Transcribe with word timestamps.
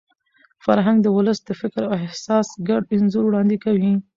فرهنګ 0.65 0.97
د 1.03 1.07
ولس 1.17 1.39
د 1.43 1.49
فکر 1.61 1.81
او 1.87 1.93
احساس 2.01 2.47
ګډ 2.69 2.83
انځور 2.95 3.23
وړاندې 3.27 3.57
کوي. 3.63 3.91